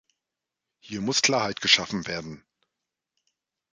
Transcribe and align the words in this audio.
Hier 0.79 0.99
muss 0.99 1.21
Klarheit 1.21 1.61
geschaffen 1.61 2.07
werden. 2.07 2.43